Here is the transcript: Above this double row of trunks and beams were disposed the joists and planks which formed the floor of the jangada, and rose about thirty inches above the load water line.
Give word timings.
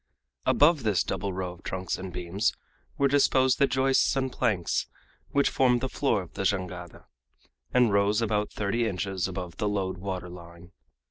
Above 0.47 0.81
this 0.81 1.03
double 1.03 1.31
row 1.31 1.51
of 1.53 1.61
trunks 1.61 1.95
and 1.95 2.11
beams 2.11 2.53
were 2.97 3.07
disposed 3.07 3.59
the 3.59 3.67
joists 3.67 4.15
and 4.15 4.31
planks 4.31 4.87
which 5.29 5.47
formed 5.51 5.79
the 5.79 5.87
floor 5.87 6.23
of 6.23 6.33
the 6.33 6.41
jangada, 6.41 7.05
and 7.71 7.93
rose 7.93 8.19
about 8.19 8.49
thirty 8.51 8.87
inches 8.87 9.27
above 9.27 9.57
the 9.57 9.69
load 9.69 9.99
water 9.99 10.27
line. 10.27 10.71